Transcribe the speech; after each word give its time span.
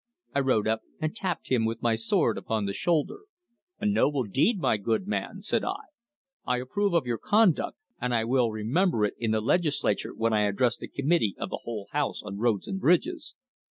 I 0.33 0.39
rode 0.39 0.67
up, 0.67 0.81
and 0.99 1.15
tapped 1.15 1.49
him 1.49 1.63
with 1.63 1.83
my 1.83 1.93
sword 1.93 2.35
upon 2.35 2.65
the 2.65 2.73
shoulder. 2.73 3.19
'A 3.79 3.85
noble 3.85 4.23
deed, 4.23 4.57
my 4.59 4.77
good 4.77 5.05
man,' 5.05 5.43
said 5.43 5.63
I. 5.63 5.75
'I 6.47 6.57
approve 6.57 6.95
of 6.95 7.05
your 7.05 7.19
conduct, 7.19 7.77
and 8.01 8.11
I 8.11 8.23
will 8.25 8.49
remember 8.49 9.05
it 9.05 9.13
in 9.19 9.29
the 9.29 9.41
Legislature 9.41 10.15
when 10.15 10.33
I 10.33 10.41
address 10.47 10.75
the 10.77 10.87
committee 10.87 11.35
of 11.37 11.51
the 11.51 11.59
whole 11.65 11.87
house 11.91 12.23
on 12.23 12.39
roads 12.39 12.65
and 12.65 12.79
bridges. 12.81 13.35